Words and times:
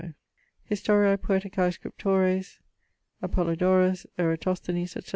Historiae 0.63 1.15
poeticae 1.15 1.69
scriptores; 1.71 2.57
Apollodorus, 3.21 4.07
Eratosthenes, 4.17 4.97
etc. 4.97 5.09